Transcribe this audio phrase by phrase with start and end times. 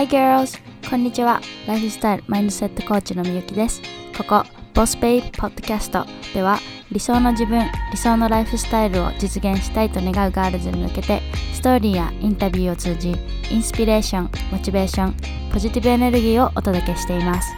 [0.00, 0.58] Hi girls!
[0.88, 1.42] こんにちは。
[1.66, 3.82] ライフスタイルマインドセットコーチのみゆきです。
[4.16, 6.58] ここ、ボスペイポッドキャストでは
[6.90, 11.20] 理想の自分、理想のライフスタイルを実現したいと願うガールズに向けて
[11.52, 13.14] ストーリーやインタビューを通じ
[13.50, 15.14] インスピレーション、モチベーション、
[15.52, 17.52] ポジティブエネルギーをお届けしています。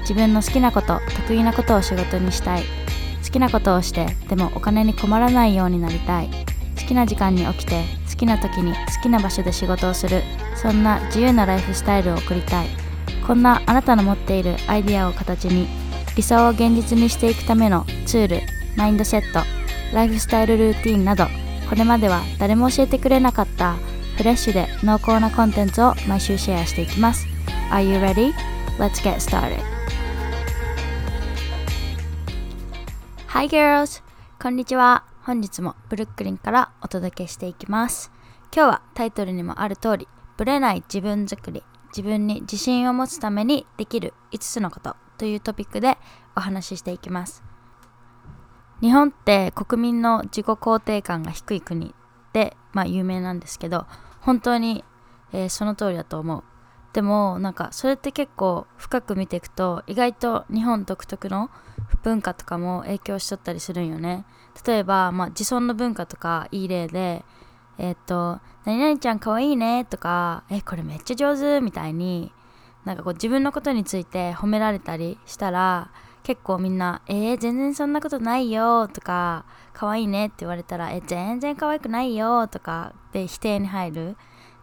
[0.00, 2.64] 自分の好きなこと、得意なことを仕事にしたい。
[3.24, 6.28] 好きなことをして、でもお金に困らないようになりたい。
[6.76, 7.84] 好きな時間に起きて
[8.14, 10.22] 好きな時に好きな場所で仕事をする。
[10.54, 12.68] そんな自由なライフスタイルを送りたい。
[13.26, 15.66] こんなあなたの持っているアイデアを形に
[16.14, 18.40] 理想を現実にしていくためのツール
[18.76, 19.40] マインドセット
[19.94, 21.24] ライフスタイルルーティンなど
[21.68, 23.76] これまでは誰も教えてくれなかった
[24.16, 27.26] フレッシュで濃厚なコンテンツを毎週シェアしていきます。
[27.70, 28.32] Are you ready?
[28.78, 29.58] Let's get started.
[33.28, 34.02] Hi girls!
[34.40, 35.04] こんにちは。
[35.22, 38.13] 本日もブルックリンからお届けしていきます。
[38.56, 45.98] 今日はタイトルにもある通りブレない自分づくり自分に自信を持つためにできる5つのことというトピックで
[46.36, 47.42] お話ししていきます。
[48.80, 51.96] 日本って国民の自己肯定感が低い国
[52.32, 53.86] で、まあ、有名なんですけど
[54.20, 54.84] 本当に、
[55.32, 56.44] えー、その通りだと思う。
[56.92, 61.50] でもなんかそれって結構深く見ていくと意外と日本独特の
[62.04, 64.24] 文化とかも影響しとったりするんよね。
[64.64, 67.24] 例えば、まあ、自尊の文化とかいい例で
[67.78, 72.32] えっ、と「何々ちゃんかわいいね」とか「えこれめっちゃ上手」みたいに
[72.84, 75.90] なんかこう自分のことについて褒められたりしたら
[76.22, 84.16] 結構みんな「えー、全然そんなことないよ」とか「かわいいね」って言われたら「え全然可愛くないよ」とかで否定に入る。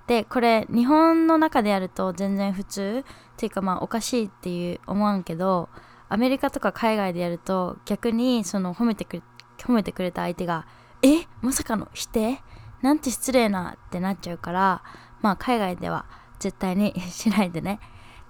[0.07, 3.05] でこれ日本の中でやると全然普通。
[3.31, 5.69] っていうかまあおかしいっていう思わんけど
[6.09, 9.23] アメリカとか海外でやると逆にその褒めてくれ
[9.57, 10.67] 褒めてくれた相手が
[11.01, 12.43] 「えまさかの否定
[12.81, 14.83] なんて失礼な」ってなっちゃうから
[15.21, 16.05] まあ海外では
[16.39, 17.79] 絶対に しないでね。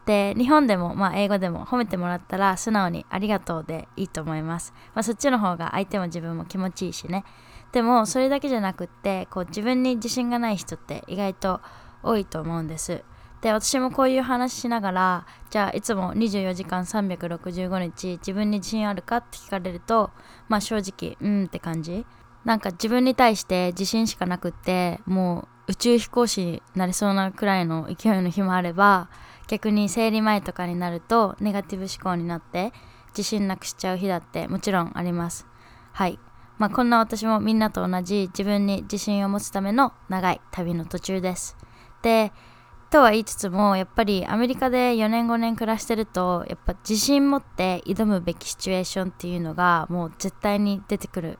[0.05, 7.23] で日本でもまあ英語でも褒めてもらったら素直に「ありがとう」でいいと思います、まあ、そっちの方が相手も自分も気持ちいいしね。
[7.71, 11.61] でもそれだけじゃなくってこう自分に自信がない人って意外と
[12.03, 13.03] 多いと思うんです。
[13.41, 20.11] で私もこういう話しながらじゃあいつも24時間365日自分に自信あるかって聞かれると
[20.47, 22.05] まあ正直うんって感じ。
[22.43, 29.09] なんか自分に対して自信しかなくってもう宇宙飛行士になれそうなくらいの勢いの日もあれば
[29.47, 32.73] 逆に生理前とかになるとネガティブ思考になって
[33.09, 35.45] 自信なくしちゃう日だってもちろんあります。
[35.91, 36.19] はい。
[36.57, 41.57] まあこんな私もみんなと同じ自分に自信を持つための長い旅の途中です。
[42.01, 42.31] で
[42.89, 51.39] とは言いつつもやっぱりアメリカで4年5年暮らしてるとやっぱ自信持って挑むべきシチュエーションっていうのがもう絶対に出てくる。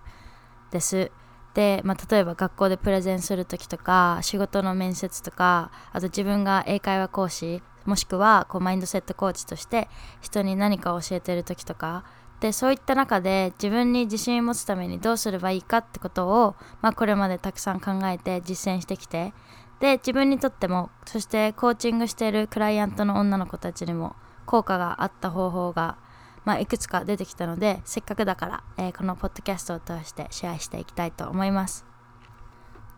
[0.72, 1.12] です。
[1.54, 9.90] で、まあ、例えば学校でプレゼンする時とか仕事の面接とかあと自分が英会話講師もしくはこうマインドセットコーチとして
[10.22, 12.04] 人に何か教えてる時とか。
[12.40, 19.34] でそういった中で自分に自信を持つためにどうすればいいかってことを、まあ、これまでたくさん考えて実践してきて。
[19.80, 24.16] で自分にとってもそしてコーチングしているクライアントの女の子たちにも
[24.46, 25.98] 効果があった方法が、
[26.44, 31.86] まあ、いくつか出てきたのでせっかくだから、えー、このポッドキャストを通してシェアしていきたいと思います。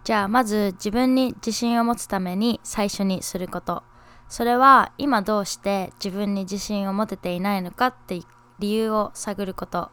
[0.04, 3.84] じゃあまず自分に自信を持つために最初にすること。
[4.28, 8.22] それは今どうして自分に自信を持てていないのかって
[8.60, 9.92] 理由を探ること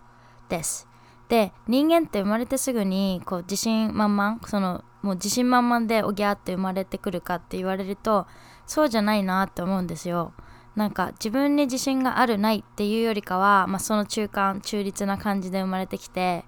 [0.49, 0.89] です。
[1.29, 8.27] で人間って生まれてすぐにこう自信満々そのもう自信満々でおぎゃーって生まれてくるかって言われると
[8.67, 10.33] そうじゃないなって思うんですよ。
[10.77, 16.45] なんか自分に自信があるないっていうよりかは、まあ、その中間中立な感じで生まれてきて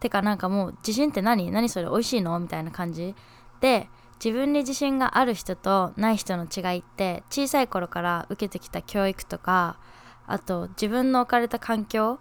[0.00, 1.50] てかなんかもう自信って何？
[1.50, 1.88] 何それ？
[1.88, 2.38] 美味しいの？
[2.40, 3.14] みたいな感じ。
[3.60, 3.88] で
[4.22, 9.78] 自分に自信がある人とない人の違いって小さい頃から受けてきた教育とか
[10.26, 12.18] あと自分の置かれた環境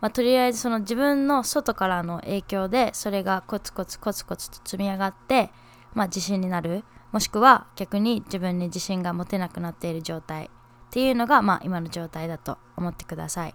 [0.00, 5.50] まあ、とりあえずその自分の外からの影響でそれがコツコツコツコツと積み上がって、
[5.92, 6.84] まあ、自信になる。
[7.10, 10.50] もしくは逆に自分に自信が持てなくなっている状態。
[10.88, 13.54] っていうのが、まあ、今の状態だと思ってください。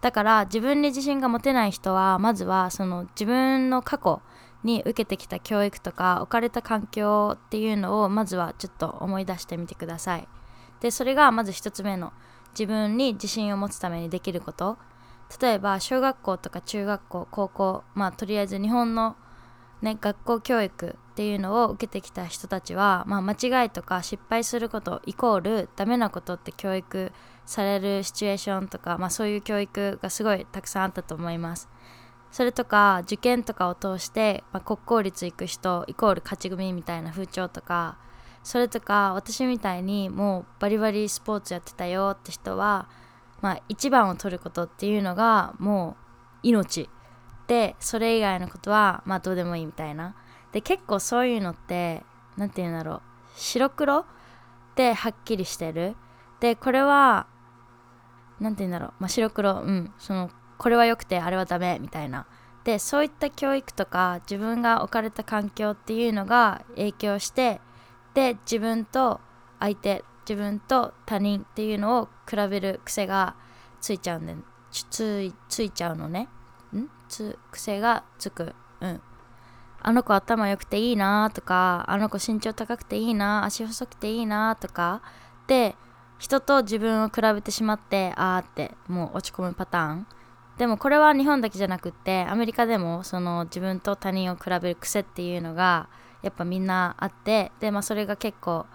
[0.00, 4.20] だから自分に自信が持てない人はまずはその自分の過去
[4.64, 10.28] に受けてきた教育とか置かれた環境っていうのをまずはちょっと思い出してみてください。
[10.80, 12.12] でそれがまず一つ目の
[12.52, 14.76] 自分に自信を持つためにできること。
[15.40, 19.16] 例えば小学校とか中学校高校まあとりあえず日本の、
[19.82, 27.12] ね、学校教育っていうのを受けてきた人たちは、まあ、間違いとか失敗することイコールダメなことって教育
[27.44, 31.68] されるシチュエーションとか、まあ、そういう教育がすごいたくさんあったと思います。
[32.30, 37.98] それとか受験とかを通して、まあ、国公立行く人イコール勝ち組みたいな風潮とか
[38.42, 42.88] それとか私みたいにもうバリバリスポーツやってたよって人は
[43.42, 46.88] まあ一番を取ることっていうのがもう命
[47.52, 50.14] でそれ以外のことはまあどうでもいいみたいな。
[50.52, 52.02] で結構そういうのって
[52.38, 53.02] 何て言うんだろう。
[53.36, 54.06] 白黒
[54.74, 55.94] ではっきりしてる。
[56.40, 57.26] でこれは
[58.40, 59.60] 何て言うんだろう、まあ、白黒。
[59.60, 59.92] うん。
[59.98, 62.24] そのこれは良くてあれはダメみたいな。
[62.64, 67.60] でそういった教育とか自分が置かれた環境っていうのが影響して
[68.14, 69.20] で自分と
[69.60, 73.34] 相手自分と他人っていうのを比べる癖が
[73.82, 74.36] ついちゃうんで
[74.70, 76.30] ついついちゃうのね。
[76.78, 76.88] ん？
[77.08, 78.54] つ癖がつく。
[78.80, 79.00] うん。
[79.84, 85.02] あの子頭良くていいなとかあの子身長高くていいな足細くていいなとか。
[85.46, 85.76] で
[86.18, 90.06] 人と自分を比べてしまってあーってもう落ち込むパターン。
[90.56, 95.88] でもこれは日本だけじゃなくってアメリカでもその自分と他人を比べる癖っていうのが
[96.22, 98.66] やっぱみんなあってでまあそれが結構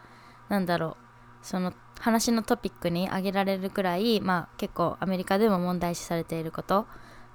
[0.50, 0.98] なんだろ
[1.42, 6.86] うその話のトピックに挙げられるくらいまあ結構アメリカでも問題視されていること。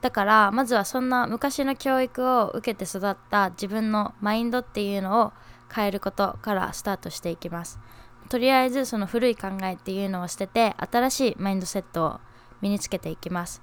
[0.02, 5.32] だからまずはそんな昔の教育を受けて育った自分のマインドっていうのを
[5.72, 7.78] 変えることからスタートしていきます。
[8.28, 12.20] とりあえずその古い考えっていうのを捨てて新しいマインドセットを
[12.60, 13.62] 身につけていきます。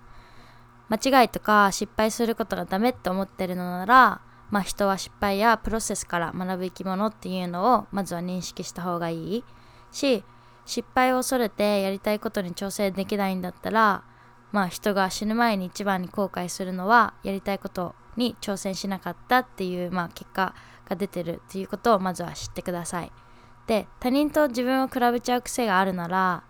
[0.87, 9.43] 間違いとか失敗することがダメって思ってるのならまあ人は失敗やプロセスから学ぶ生き物っていうのをまずは認識した方がいい。
[9.91, 10.23] し
[10.65, 14.03] 失敗を恐れてやりたいことに挑戦できないんだったら
[14.51, 20.53] まあ人が死ぬ前に一番に後悔するのはやりたいことに挑戦しなかったっていうまあ結果
[20.87, 23.11] が出てるっていうことをまずは知ってください。
[23.67, 26.43] で他人と自分を比べちゃう癖があるなら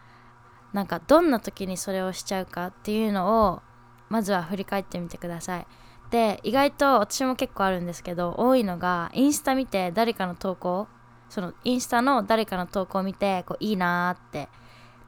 [0.71, 3.61] なんかどんな時にそれをしちゃうかっていうのを
[4.07, 5.67] まずは振り返ってみてください。
[6.11, 10.87] で意外と私も結構あるんですけど多いのがインスタ見て誰かの投稿
[11.29, 14.49] そのインスタの誰かの投稿を見てこういいなーって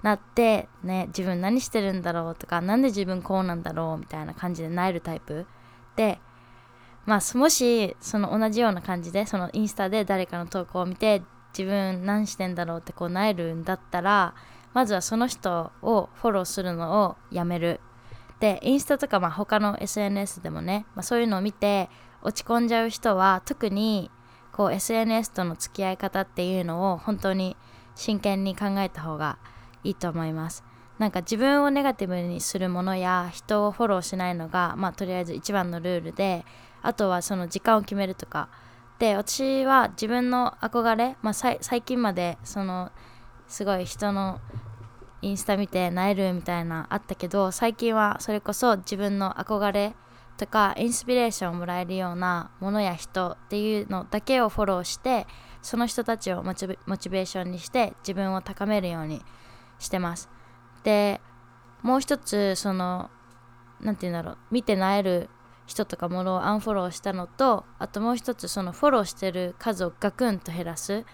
[0.03, 5.45] なってね自分何してるんだろうとか何で自分こうなんだろうみたいな感じでなえるタイプ？
[5.95, 6.19] で
[7.05, 11.21] まあもしその同じような感じでそのインスタで誰かの投稿を見て
[11.57, 14.33] 自分何してんだろうってこうなえるんだったら
[14.73, 17.79] まずはその人をフォローするのをやめる。
[18.39, 21.89] でインスタとかまあ他の SNS でもね、まあ、そういうのを見て
[22.23, 24.09] 落ち込んじゃう人は特に
[24.51, 27.55] こう SNS との付き合い方っていうのを本当に
[27.95, 29.37] 真剣に考えた方が
[29.83, 30.63] いいと思います。
[30.99, 36.45] なんか自分をネガティブにするものや人をフォローしないのがまあとりあえず一番のルールで
[36.83, 38.49] あとはその時間を決めるとか。
[38.99, 42.91] で私は自分の憧れ、まあ、最近までその
[43.47, 44.39] すごい人の
[45.23, 49.95] インスタ見てなえるみたいなあったけど最近はそれこそ自分の憧れ
[50.37, 55.27] とかインスピレーションをもらえるようなものや人っていうのだけをフォローして
[55.61, 59.23] その人たちをモチベーションにして自分を高めるように
[59.81, 60.29] してます
[60.83, 61.19] で
[61.81, 63.09] もう一つその
[63.81, 65.29] 何て言うんだろう見てなえる
[65.65, 71.05] 人とかものをアンフォローしたのとあともう一つそのフォローしてる数をガクンと減らす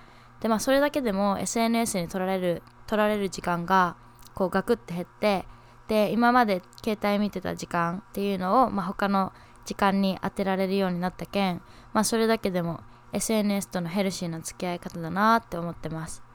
[0.41, 3.95] でまあそれだけでも SNS に取られる取られる時間が
[4.33, 5.45] こうガクッて減って
[5.87, 9.31] で今まで携帯見てた時間っていうのを、まあ、他の
[9.65, 11.61] 時間に当てられるようになったけん、
[11.93, 12.81] まあ、それだけでも
[13.13, 16.26] SNS とのヘルシーな付き合い方だなって思ってます。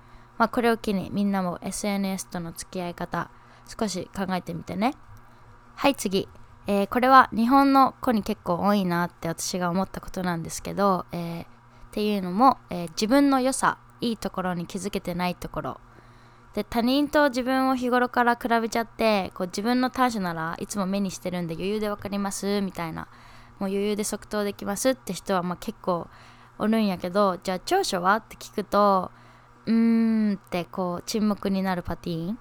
[0.42, 3.30] まあ、これを機にみんなも SNS との付き合い方
[3.78, 4.94] 少し考えてみてね。
[5.76, 6.28] はい次、
[6.66, 11.46] えー、これは日本の子に結構多いなって私が思ったことなんですけど、えー、っ
[11.92, 15.80] ていうのも、えー、自分の良さいいところに気づけてないところ。
[16.54, 23.06] で他人と自分を日頃から比べちゃってこう自分の短所ならいつも目にしてるんで余裕で分かりますみたいな。
[23.60, 26.08] もう余裕で即答できますって人はまあ結構
[26.58, 28.16] おるんやけどじゃあ長所は？
[28.16, 29.12] って聞くと
[29.66, 32.38] うーんってこう沈黙になるパティーン。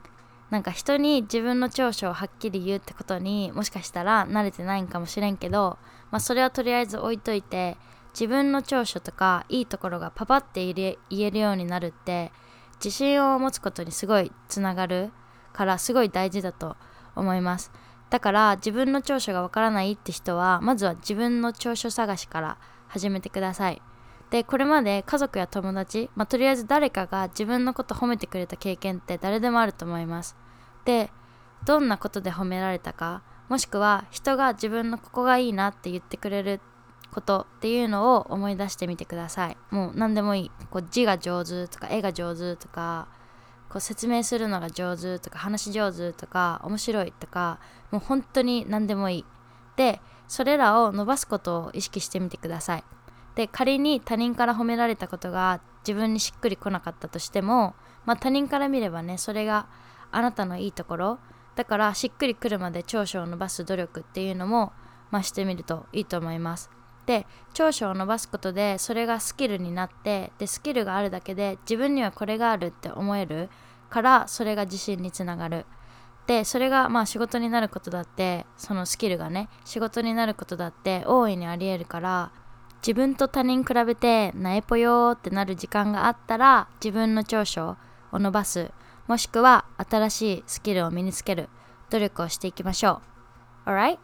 [0.49, 5.77] なんか人に自分の長所をはっきり言うってことにもしかしたら慣れてないんかもしれんけど、
[6.11, 7.77] まあ、それはとりあえず置いといて
[8.13, 12.33] 自分の長所とかいいところがパパって言えるようになるって
[12.83, 15.11] 自信を持つことにすごいつながる
[15.53, 16.75] からすごい大事だと
[17.15, 17.71] 思います。
[18.09, 22.57] だから自分の長所がわからないって人はまずは自分の長所探しから
[22.89, 23.81] 始めてください。
[24.31, 30.37] でこれまで家族や友達、まあ、とりあえず誰かが自分のこと褒めてくれた経験って誰でもあると思います。
[30.85, 31.11] で
[31.65, 36.61] どんなことで褒められたかもしくは人が自分のここがいいなって言ってくれる
[37.11, 39.57] ことっていうのを思い出してみてください。
[39.69, 40.51] もう何でもいい。
[40.69, 43.09] こう字が上手とか絵が上手とか
[43.67, 47.59] こう説明するのが上手とか話上手とか面白いとか
[47.91, 49.25] もう本当に何でもいい。
[49.75, 52.83] でそれらを伸ばすことを意識してみてください。
[53.35, 59.67] で仮に他人から褒められたことが自分にしっくりこなかったとしても、まあ、他人から見ればねそれが
[60.11, 61.19] あなたのいいところ。
[61.55, 64.71] だからしっくりくるまで長所を伸ばす努力っていうのも、
[65.11, 66.69] まあ、してみるといいと思います。
[67.05, 73.49] で長所を伸ばすことでそれがスキルになってでスキルがあるだけで自分にはこれがあるって思える
[73.89, 75.65] からそれが自信につながる。
[76.27, 82.31] でそれがまあ仕事になることだってそのスキルがね仕事になることだって大いにありえるから
[82.81, 87.77] 自分と他人比べてなえぽよーってなる時間があったら自分の長所
[88.11, 88.71] を伸ばす
[89.07, 91.49] もしくは新しいスキルを身につける
[91.89, 93.01] 努力をしていきましょ
[93.65, 93.69] う。
[93.69, 93.97] Alright?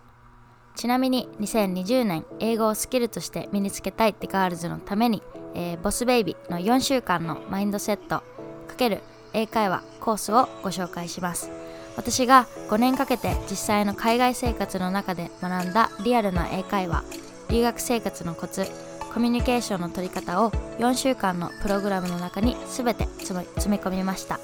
[0.75, 5.23] ちなみに2020年英語をスキルとして身につけたいってガールズのために、
[5.55, 8.21] えー、ボスベイビーの4週間のマインドセット
[8.67, 9.01] ×
[9.33, 11.51] 英会話コースをご紹介します。
[11.95, 17.03] 私が5年かけて実際の海外生活の中で学んだリアルな英会話。
[17.49, 18.65] 留学生活のコツ
[19.13, 24.39] コミュニケーションの取り方を4週間のプログラムの中に全て詰め込みました。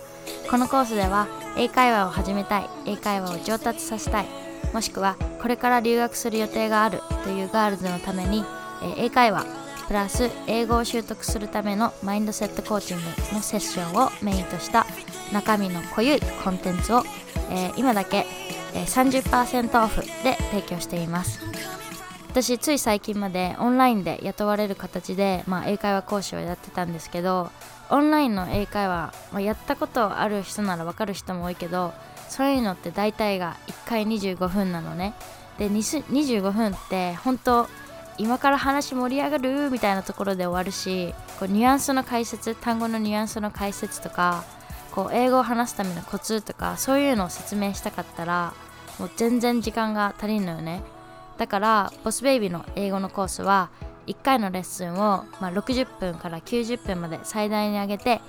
[0.49, 4.25] このコースでは英会話を始めたい英会話を上達させたい
[4.73, 8.43] もしくはこれから留学する予定があるというガールズのために、
[8.97, 9.45] 英会話
[9.87, 14.87] プラス英語を習得するためのマインドセットコーチングのセッションをメインとした
[15.31, 17.03] 中身の濃ゆいコンテンツを、
[17.51, 18.25] えー、今だけ、
[18.73, 21.41] え、30%オフで提供しています。
[22.33, 27.51] 私つい最近までオンラインで雇われる形で、まあ、英会話講師をやってたんですけど
[27.91, 31.93] オンラインの英会話、まあ、やったことある人なら分かる人も多いけど
[32.29, 35.13] そういうのって大体が1回25分なのね。
[35.59, 37.67] で25分って本当
[38.17, 39.69] 今から話盛り上がる？
[39.69, 44.43] みたいなところで終わるしこうニュアンスの解説単語のニュアンスの解説とか
[44.91, 48.55] こう英語を話すためのコツとかそういうのを説明したかったら
[48.97, 50.81] もう全然時間が足りんのよね。
[51.37, 53.69] だからボスベイビーの英語のコースは
[54.07, 58.21] 1回のレッスンを、まあ、60分から90分まで最大に上げて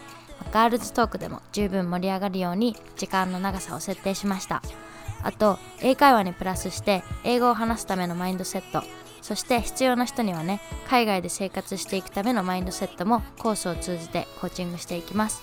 [0.52, 4.62] ガールズトークでも十分盛り上がるように時間の長さを設定しました。
[5.22, 8.82] あと英会話にプラスして英語を話すためのマインドセット。
[9.22, 15.42] そして必要な人にはね海外で生活していくためのマインドセットもコースを通じてコーチングしていきます。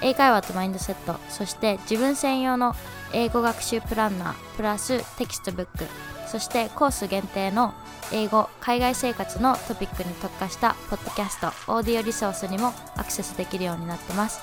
[0.00, 1.16] 英会話とマインドセット。
[1.28, 2.74] そして自分専用の
[3.12, 6.15] 英語学習プランナープラステキストブック。
[6.26, 7.74] そしてコース限定の
[8.12, 14.40] 英語海外生活のトピックに特化したポッドキャストオーディオリソースにもアクセスできるようになってます。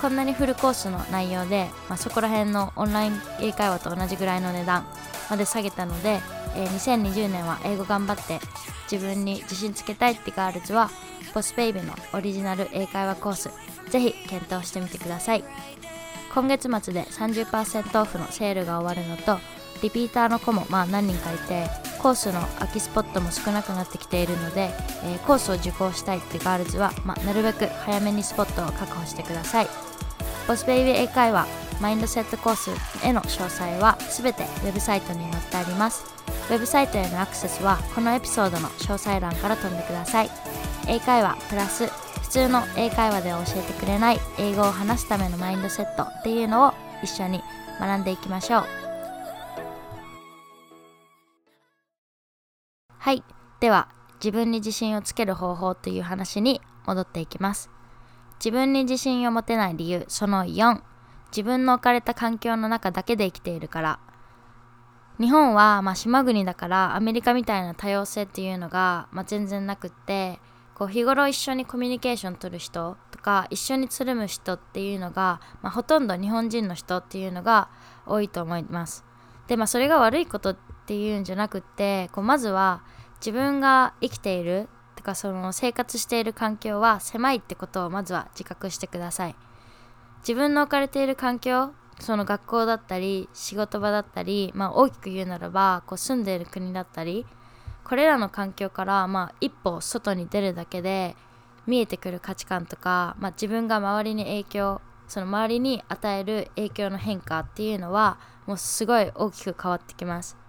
[0.00, 4.84] こんなにフルコースの内容で、まあ、そこら辺のオンライン英会話と同じぐらいの値段
[5.30, 6.20] まで下げたので、
[6.56, 8.40] えー、2020年は英語頑張って
[8.90, 10.90] 自分に自信つけたいってガールズは
[11.34, 13.50] ボスベイビーのオリジナル英会話コース
[13.90, 15.44] ぜひ検討してみてください。
[16.34, 19.38] 今月末で30%オフのセールが終わるのと
[19.82, 21.68] リピーターの子もまあ何人かいて
[22.00, 24.70] コースの空きスポットも少なくなってきているので、
[25.04, 29.68] えー、コースを受講したいってガールズは、まあ、なるべく早めにスポットを確保してください。
[30.48, 31.46] ボスベイビー英会話
[31.80, 32.70] マインドセットコース
[33.06, 36.04] への詳細は全てウェブサイトに載ってあります。
[36.50, 40.30] ウェブサイトへのアクセスはこのエピソードの詳細欄から飛んでください。
[40.88, 46.72] 英会話プラス普通の英会話では教えてくれない英語を話すためのマインドセットっていうのを
[47.02, 47.42] 一緒に
[47.78, 48.81] 学んでいきましょう。
[53.02, 53.24] はい。
[53.58, 53.88] では
[54.22, 57.68] 自分に自信をつける方法という話に戻っていきます。
[58.38, 60.80] 自分に自信を持てない理由その4
[61.32, 63.98] 自分の置かれた環境の中だけで生きているから。
[65.18, 70.38] 日本はまあ島国だからアメリカみたいな多様性っていうのがまあ全然なくって
[70.76, 77.68] こう日頃一緒にコミュニケーション取る人とか一緒につるむ人っていうのが、まあ、ほとんど日本人の人っていうのが
[78.06, 79.04] 多いと思います。
[79.48, 80.54] でまあそれが悪いこと
[80.92, 82.82] っていうんじゃなくってこうまずは
[83.24, 89.36] 自分が生きているとかその生活している環境は狭いってことをまずは自覚してください。
[90.18, 97.26] 自分の置かれている環境その学校だったり仕事場だったり、まあ、大きく言うならばこう住んでいる国だったり
[97.84, 101.16] これらの環境から、まあ、一歩外に出るだけで
[101.66, 110.41] 見えてくる価値観とか、まあ、自分が周りに影響その周りに与える影響の変化っていうのはもうすごい大きく変わってきます。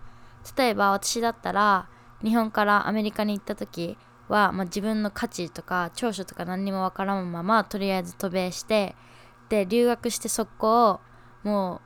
[0.58, 1.88] 例えば私だったら
[2.24, 3.98] 日本からアメリカに行った時
[4.28, 8.96] は、まあ、自分の価値とか長所とか何にもわからんままとりあえず渡米して
[9.50, 11.00] で留学して速攻
[11.44, 11.82] もう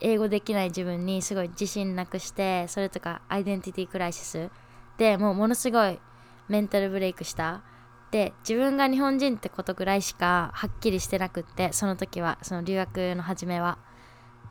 [0.00, 4.50] 英語できない自分にすごい自信なくしてそれとかアイデンティティクライシス。
[4.98, 6.00] でもうものすごい
[6.48, 7.62] メンタルブレイクした。
[8.10, 13.78] で自分が日本人ってことぐらいしかはっきりしてなくってその時はその留学の初めは。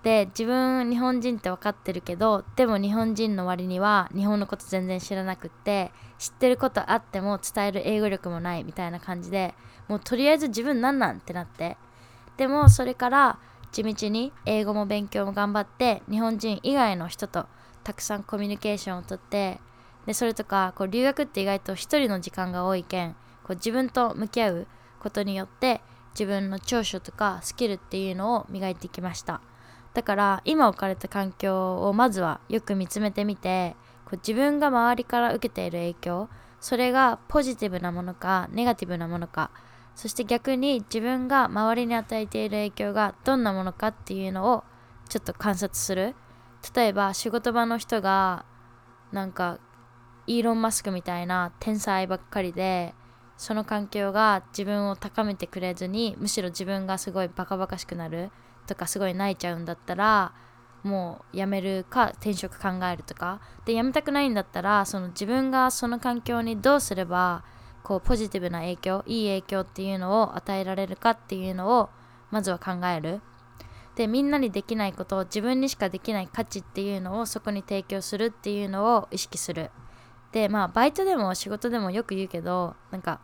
[0.04, 9.54] で自分日本人って分かってるけどでも日本人の割には日本のこと全然知らなくって知ってることあっても伝える英語力もないみたいな感じで
[9.88, 11.78] もうとりあえず自分なんなんってなって。
[12.38, 13.40] でもそれから
[13.72, 17.46] 地道に英語も勉強も頑張って日本人以外の人と
[17.84, 19.60] たくさんコミュニケーションをとって
[20.06, 24.68] でそれとかこう留学って意外と一人の時間が多いけんこう自分と向き合う
[25.00, 25.82] ことによって
[26.14, 29.42] 自分の長所とかスキルっていうのを磨いてきました。
[29.94, 36.30] だから今置かれた環境をまずはよく見つめてみてこう自分が周りから受けている影響
[36.60, 39.52] それがポジティブなものかネガティブなものか
[39.96, 44.64] そして逆に自分が周りに与えている影響がどんなものかっていうのを
[45.10, 46.16] ちょっと観察する。
[46.76, 48.46] 例えば仕事場の人が
[49.12, 49.60] なんか
[50.28, 52.94] イーロン・マスクみたいな天才ばっかりで
[53.36, 58.32] その環境が自分を高めてくれずにむしろ自分がすごいバカバカしくなる。
[58.72, 60.34] とかすごい泣いちゃうんだったら
[60.84, 63.42] もう辞めるか転職考えるとか。
[63.66, 67.44] で辞めたくないんだったらその自分がその環境にどうすれば
[67.84, 71.90] こうポジティブな影響いい影響っていうのを与えられるかっていうのを
[72.32, 73.22] まずは考える。
[73.96, 79.70] でみんなにできないことを自分にしかできない価値っていうのをそこに提供するっていうのを意識する。
[80.32, 83.20] でまあバイトでも仕事でもよく言うけどなんか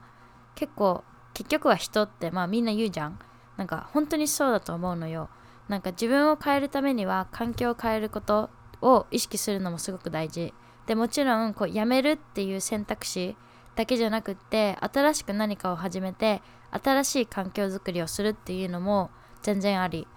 [0.56, 3.20] 結構結局は人ってまあみんな言うじゃん。
[3.58, 5.30] なんか本当にそうだと思うのよ。
[5.68, 8.50] なんか自分を変えるためには環境を変えること
[8.82, 10.54] を意識するのもすごく大事。
[10.86, 13.36] でもちろんこうやめるっていう選択肢
[13.76, 19.10] だけじゃなくって新しく何かを始めて新しい環境づくりをするっていうのも
[19.42, 20.08] 全然あり。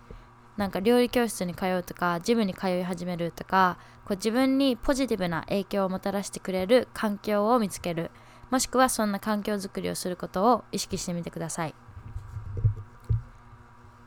[0.56, 8.10] なんか料理教室に通うとかジムに通い始めるとかこう自分にポジティブな影響をもたらしてくれる環境を見つける。
[8.50, 11.74] もしくはそんな環境づくりをすることを意識してみてください。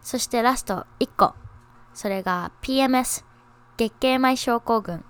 [0.04, 1.34] そしてラスト1個。
[1.94, 3.24] それが PMS
[3.78, 5.04] 月経前症候群。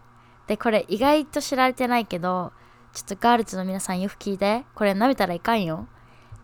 [0.47, 2.51] でこれ意外と知られてないけど
[2.93, 4.65] ちょっとガールズの皆さんよく聞いて。
[4.75, 5.88] これ舐めたらいかんよ。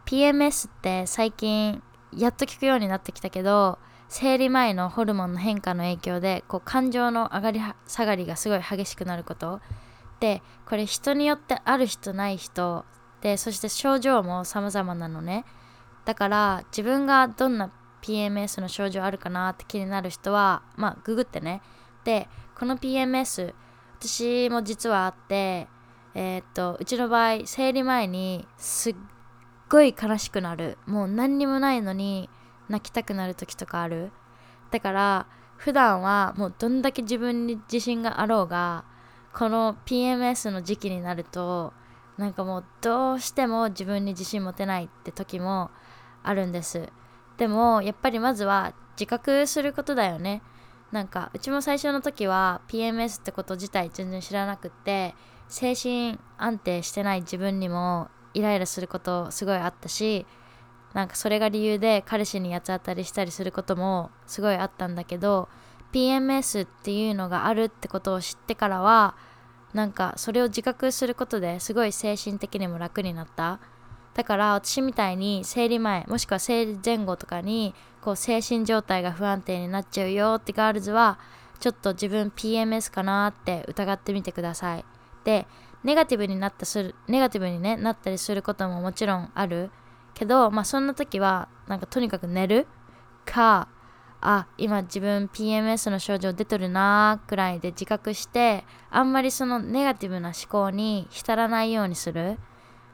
[0.06, 3.77] PMS って最近やっと聞くようになってきたけど
[4.08, 9.62] 生理前のホルモンの変化の影響でこう感情の上がり下がりがすごい激しくなること。
[10.20, 12.85] でこれ人によってある人ない人。
[13.22, 15.46] でそして症状も様々なのね。
[16.05, 17.70] だから自分がどんな
[18.01, 21.62] PMS の症状あるかなって気になる人はまあググってね。
[22.03, 23.53] でこの PMS
[24.00, 25.68] 私も実はあって
[26.16, 28.96] えー、っとうちの場合生理前にすっ
[29.70, 30.77] ごい悲しくなる。
[30.85, 32.29] もう何にもないのに
[32.68, 34.12] 泣きたくなる時とかある。
[34.72, 38.85] だから普段はもうどんだけ自分に自信があろうが
[39.33, 41.74] この PMS の時期になると
[42.18, 45.72] なんかもうどうしても自分に自信持てないって時も
[46.24, 46.90] あるんです。
[47.40, 50.44] でもやっぱりまずは自覚することだよね。
[50.92, 55.16] なんかうちも最初の時は PMS ってこと自体全然知らなくって
[55.48, 60.25] 精神安定してない自分にもイライラすることすごいあったし
[60.94, 65.48] なんかそれが理由で彼氏に八つ当たりしたりすることもすごいあったんだけど
[65.94, 69.16] PMS っていうのがあるってことを知ってからは
[69.74, 73.60] なんかそれを自覚することですごい精神的にも楽になった。
[74.13, 81.19] だから私みたいに生理前もしくは生理前後とかにこう精神状態が不安定になっちゃうよってガールズは
[81.59, 84.85] ちょっと自分 PMS かなって疑ってみてください。
[85.24, 85.45] で
[85.83, 89.72] ネガティブになったするネガティブに、ね、なったりすることももちろんある
[90.13, 92.67] けどまあそんな時はなんかとにかく寝る
[93.25, 93.69] か
[94.22, 102.37] あ今自分 PMS の症状出とるなーくらいで自覚してあんまりそのネガティブな思考に浸らないようにする。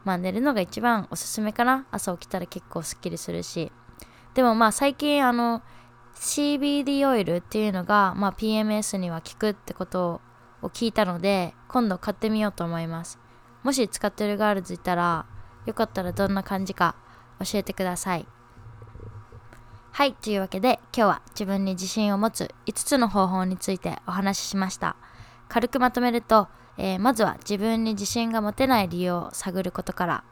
[0.06, 1.86] まあ寝るのが一番おすすめかな。
[1.92, 3.72] 朝起きたら結構すっきりするし。
[4.36, 5.62] でもまあ最近あの
[6.16, 10.22] CBD オイルっていうのが、まあ、PMS には効くってこと
[10.62, 13.20] を聞いたので今度買ってみようと思います。
[13.64, 15.26] もし使ってるガールズいたら
[15.66, 16.96] よかったらどんな感じか
[17.40, 18.28] 教えてください。
[19.92, 24.96] はいというわけで今日は自分に自信を持つ5つの方法についてお話ししました。
[25.48, 30.24] 軽くまとめると、えー、まずは自分に自信が持てない理由を探ることから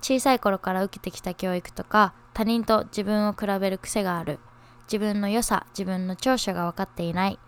[0.00, 4.38] 小さい頃から受けてきた教育とか他人と自分を比べる癖がある。
[4.84, 7.38] 自分の良さ自分の長所が分かっていない。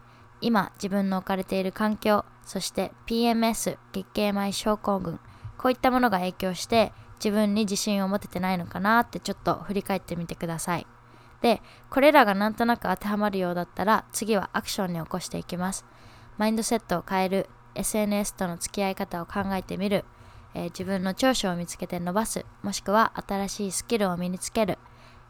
[0.41, 5.21] 今自分の置かれている環境そして PMS 月経前症候群
[5.59, 10.87] こういったものが影響して自分に自信を持ててないのかなってちょっと振り返ってみてください。
[11.43, 15.85] でこれらがなんとなく当てはまるようだったら次はアクションに起こしていきます。
[16.39, 17.49] マインドセットを変える。
[17.75, 20.05] SNS との付き合い方を考えてみる、
[20.55, 22.45] えー、自分の長所を見つけて伸ばす。
[22.63, 24.79] もしくは新しいスキルを身につける、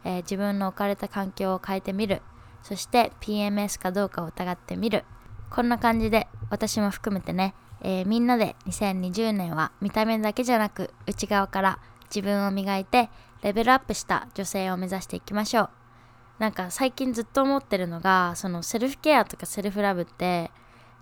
[0.03, 2.21] えー、自分の置かれた環境を変えてみる。
[2.63, 5.05] そして PMS かどうかを疑ってみる。
[5.49, 11.79] こんな感じで私も含めてね、えー、みんなで2020年は見た目だけじゃなく内側から
[12.13, 13.09] 自分を磨いて
[13.41, 15.69] レベルアップした女性を目指していきましょう。
[16.39, 20.51] なんか最近ずっと思ってるのがそのセルフケアとかセルフラブって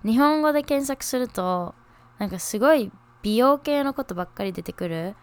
[0.05, 1.75] 日本語で検索すると
[2.17, 5.15] なんかすごい美容系のことばっかり出てくる。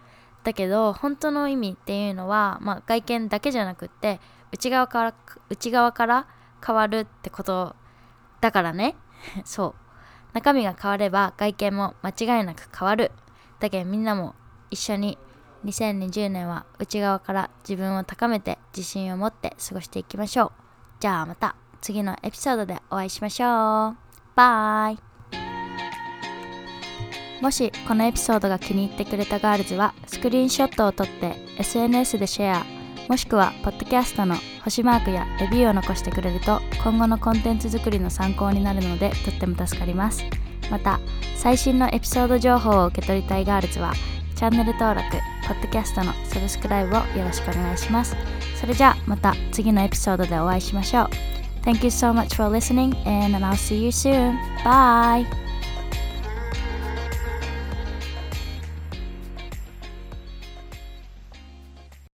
[0.44, 4.20] だけど本当の意味っていうのは、まあ、外見だけじゃなくって
[4.52, 5.14] 内側から
[5.50, 6.28] 内側から
[6.64, 7.74] 変わるってこと
[8.40, 8.96] だからね。
[9.44, 9.74] そう。
[10.34, 13.10] 中身が変われば外見も間違いなく変わる。
[13.58, 14.34] だけどみんなも
[14.70, 15.18] 一緒に
[15.64, 20.52] 2020年は内側から自分を高めて自信を持って過ごしていきましょう。
[21.00, 24.05] じゃあまた次のエピソードでお会いしましょう。
[24.36, 24.98] バイ
[27.42, 32.66] もしこのエピソードが気に入ってくれたガールズはスクリーンショットを撮って SNS でシェア
[33.08, 40.22] もしくはポッドキャストの星マークやレビューを残してくれると今後のコンテンツ作りの参考になるのでとっても助かります
[40.70, 41.00] また
[41.36, 43.94] 最新のエピソード情報を受け取りたいガールズは
[44.36, 45.16] チャンネル登録、
[45.48, 48.14] ポッドキャストのサブスクライブをよろしくお願いします。
[48.60, 51.35] それじゃあまた次のエピソードでお会いしましょう。
[51.66, 54.38] Thank you so much for listening and I'll see you soon.
[54.62, 55.26] Bye!